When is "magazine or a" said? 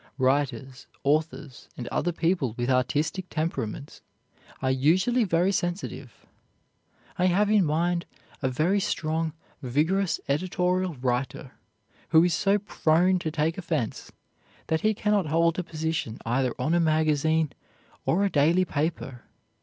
16.79-18.29